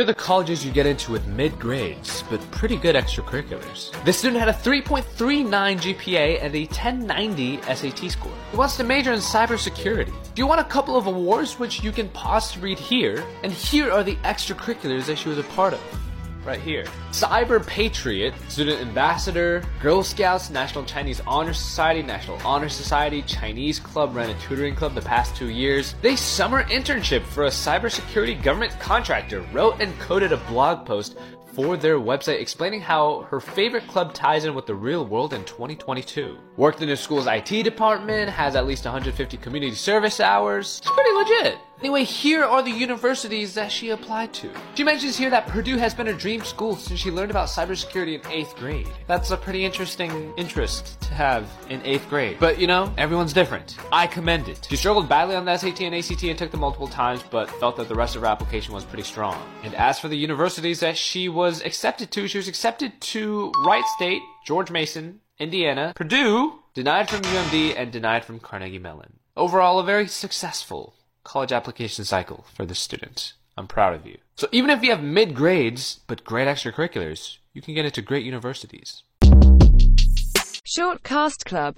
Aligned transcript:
Here 0.00 0.04
are 0.04 0.06
the 0.06 0.14
colleges 0.14 0.64
you 0.64 0.72
get 0.72 0.86
into 0.86 1.12
with 1.12 1.26
mid 1.26 1.58
grades, 1.58 2.24
but 2.30 2.40
pretty 2.52 2.76
good 2.76 2.96
extracurriculars. 2.96 3.92
This 4.02 4.18
student 4.18 4.40
had 4.40 4.48
a 4.48 4.54
3.39 4.54 5.04
GPA 5.76 6.42
and 6.42 6.54
a 6.54 6.64
1090 6.64 7.60
SAT 7.60 8.10
score. 8.10 8.32
He 8.50 8.56
wants 8.56 8.78
to 8.78 8.82
major 8.82 9.12
in 9.12 9.18
cybersecurity. 9.18 10.06
Do 10.06 10.40
you 10.40 10.46
want 10.46 10.62
a 10.62 10.64
couple 10.64 10.96
of 10.96 11.06
awards 11.06 11.58
which 11.58 11.82
you 11.82 11.92
can 11.92 12.08
pause 12.08 12.50
to 12.52 12.60
read 12.60 12.78
here? 12.78 13.22
And 13.42 13.52
here 13.52 13.92
are 13.92 14.02
the 14.02 14.16
extracurriculars 14.24 15.04
that 15.04 15.18
she 15.18 15.28
was 15.28 15.36
a 15.36 15.42
part 15.42 15.74
of 15.74 15.80
right 16.44 16.60
here. 16.60 16.84
Cyber 17.10 17.64
Patriot, 17.66 18.34
Student 18.48 18.80
Ambassador, 18.80 19.62
Girl 19.80 20.02
Scouts, 20.02 20.50
National 20.50 20.84
Chinese 20.84 21.20
Honor 21.26 21.52
Society, 21.52 22.02
National 22.02 22.38
Honor 22.44 22.68
Society, 22.68 23.22
Chinese 23.22 23.78
Club, 23.78 24.14
ran 24.14 24.30
a 24.30 24.38
tutoring 24.40 24.74
club 24.74 24.94
the 24.94 25.02
past 25.02 25.36
two 25.36 25.50
years. 25.50 25.94
They 26.02 26.16
summer 26.16 26.64
internship 26.64 27.22
for 27.22 27.44
a 27.44 27.48
cybersecurity 27.48 28.42
government 28.42 28.78
contractor, 28.80 29.42
wrote 29.52 29.80
and 29.80 29.98
coded 29.98 30.32
a 30.32 30.38
blog 30.38 30.86
post 30.86 31.16
for 31.62 31.76
their 31.76 31.98
website 31.98 32.40
explaining 32.40 32.80
how 32.80 33.26
her 33.30 33.38
favorite 33.38 33.86
club 33.86 34.14
ties 34.14 34.46
in 34.46 34.54
with 34.54 34.64
the 34.64 34.74
real 34.74 35.04
world 35.04 35.34
in 35.34 35.44
2022. 35.44 36.38
Worked 36.56 36.80
in 36.80 36.88
the 36.88 36.96
school's 36.96 37.26
IT 37.26 37.64
department, 37.64 38.30
has 38.30 38.56
at 38.56 38.66
least 38.66 38.84
150 38.86 39.36
community 39.36 39.74
service 39.74 40.20
hours. 40.20 40.80
It's 40.82 40.90
pretty 40.90 41.12
legit. 41.12 41.58
Anyway, 41.80 42.04
here 42.04 42.44
are 42.44 42.62
the 42.62 42.70
universities 42.70 43.54
that 43.54 43.72
she 43.72 43.88
applied 43.88 44.34
to. 44.34 44.50
She 44.74 44.84
mentions 44.84 45.16
here 45.16 45.30
that 45.30 45.46
Purdue 45.46 45.78
has 45.78 45.94
been 45.94 46.06
her 46.06 46.12
dream 46.12 46.44
school 46.44 46.76
since 46.76 47.00
she 47.00 47.10
learned 47.10 47.30
about 47.30 47.48
cybersecurity 47.48 48.16
in 48.16 48.20
8th 48.20 48.54
grade. 48.56 48.88
That's 49.06 49.30
a 49.30 49.36
pretty 49.36 49.64
interesting 49.64 50.34
interest 50.36 51.00
to 51.00 51.14
have 51.14 51.48
in 51.70 51.80
8th 51.80 52.06
grade. 52.10 52.36
But 52.38 52.58
you 52.58 52.66
know, 52.66 52.92
everyone's 52.98 53.32
different. 53.32 53.78
I 53.90 54.06
commend 54.06 54.48
it. 54.48 54.66
She 54.68 54.76
struggled 54.76 55.08
badly 55.08 55.36
on 55.36 55.46
the 55.46 55.56
SAT 55.56 55.80
and 55.80 55.94
ACT 55.94 56.22
and 56.24 56.38
took 56.38 56.50
them 56.50 56.60
multiple 56.60 56.86
times, 56.86 57.22
but 57.30 57.48
felt 57.52 57.78
that 57.78 57.88
the 57.88 57.94
rest 57.94 58.14
of 58.14 58.20
her 58.20 58.28
application 58.28 58.74
was 58.74 58.84
pretty 58.84 59.04
strong. 59.04 59.42
And 59.62 59.74
as 59.74 59.98
for 59.98 60.08
the 60.08 60.18
universities 60.18 60.80
that 60.80 60.98
she 60.98 61.30
was 61.30 61.49
accepted 61.58 62.10
to, 62.12 62.28
she 62.28 62.38
was 62.38 62.48
accepted 62.48 63.00
to 63.00 63.52
Wright 63.64 63.84
State, 63.96 64.22
George 64.46 64.70
Mason, 64.70 65.20
Indiana, 65.38 65.92
Purdue, 65.96 66.60
denied 66.74 67.08
from 67.08 67.22
UMD, 67.22 67.74
and 67.76 67.90
denied 67.90 68.24
from 68.24 68.38
Carnegie 68.38 68.78
Mellon. 68.78 69.14
Overall, 69.36 69.78
a 69.80 69.84
very 69.84 70.06
successful 70.06 70.94
college 71.24 71.52
application 71.52 72.04
cycle 72.04 72.44
for 72.54 72.64
the 72.64 72.74
student. 72.74 73.32
I'm 73.56 73.66
proud 73.66 73.94
of 73.94 74.06
you. 74.06 74.18
So 74.36 74.48
even 74.52 74.70
if 74.70 74.82
you 74.82 74.90
have 74.90 75.02
mid 75.02 75.34
grades, 75.34 76.00
but 76.06 76.24
great 76.24 76.46
extracurriculars, 76.46 77.38
you 77.52 77.60
can 77.60 77.74
get 77.74 77.84
into 77.84 78.02
great 78.02 78.24
universities. 78.24 79.02
Short 80.64 81.02
Cast 81.02 81.44
Club 81.44 81.68